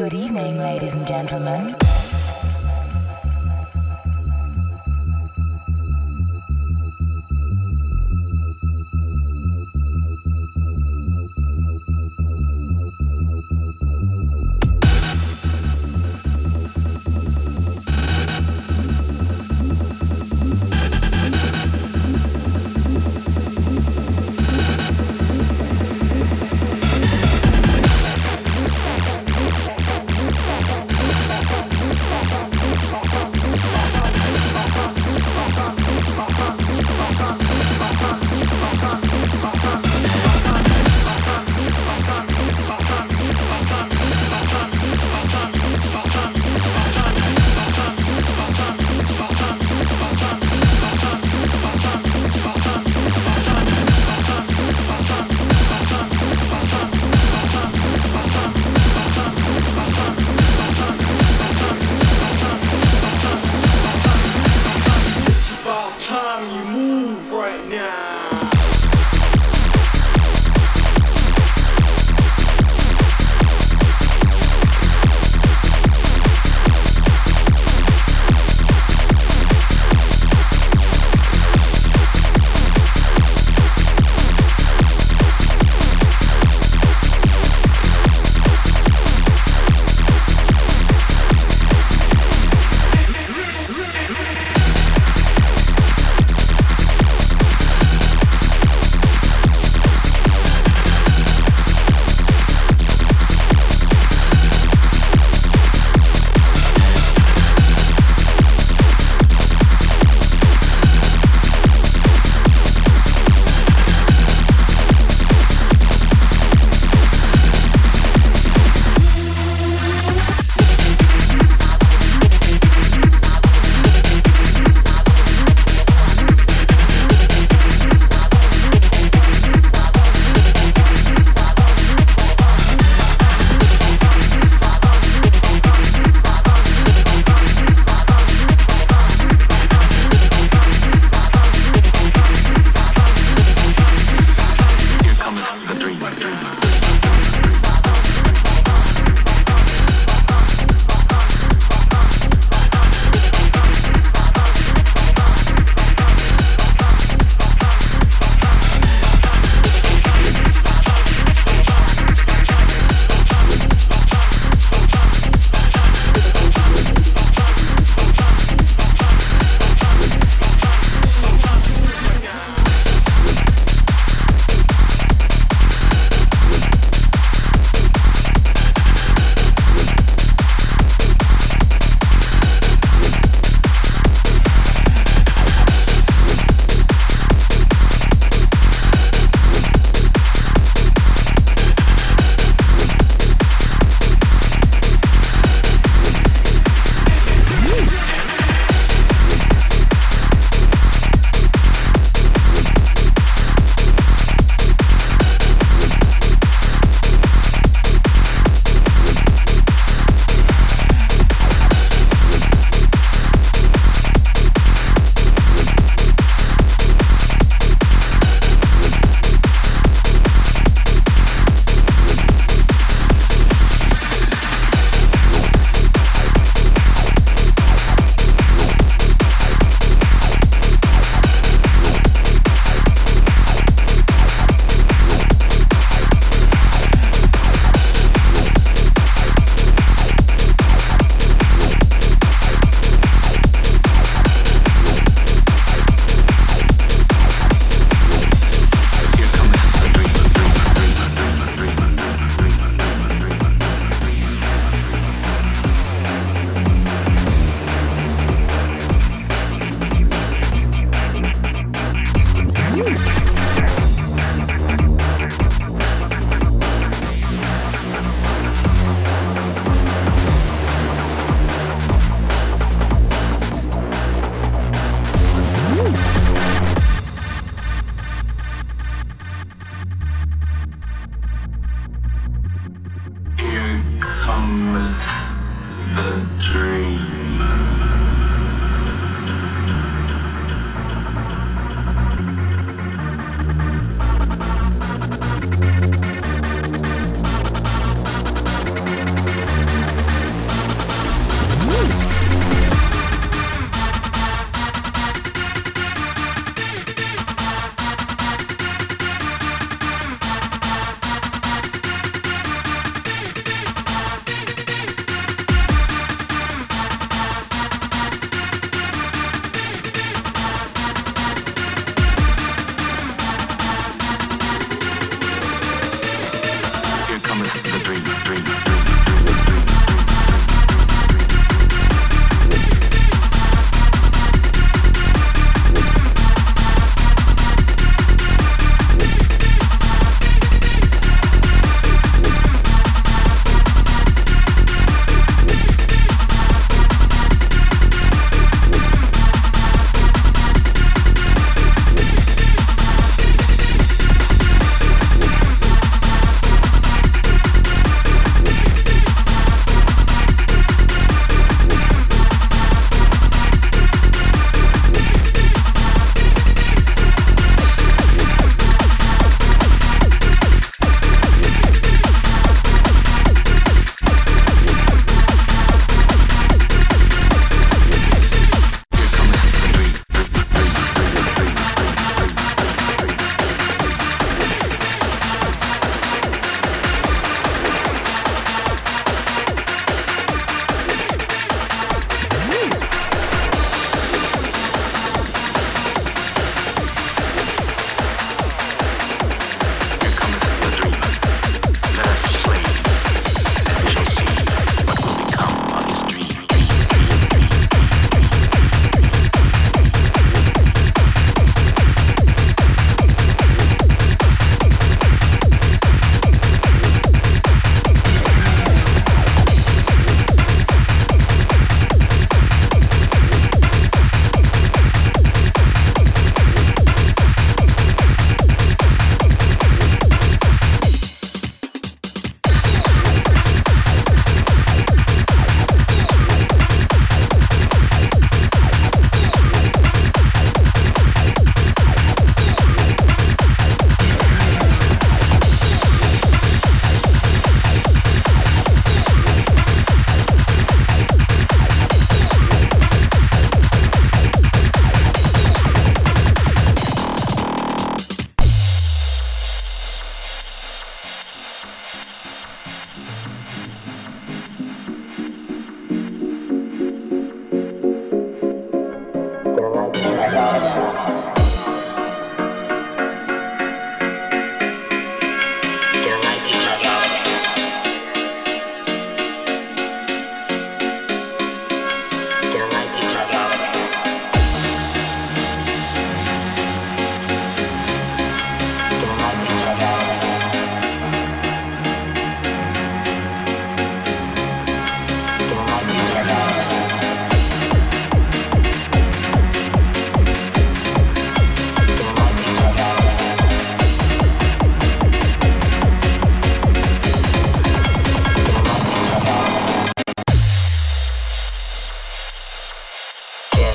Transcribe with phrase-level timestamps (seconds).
[0.00, 1.76] Good evening, ladies and gentlemen.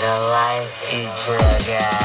[0.04, 2.05] a life you drug out.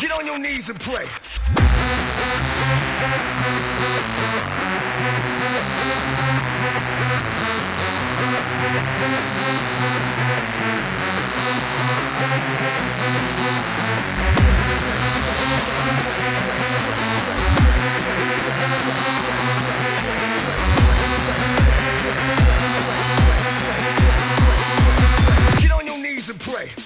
[0.00, 1.06] Get on your knees and pray.
[25.60, 26.83] Get on your knees and pray.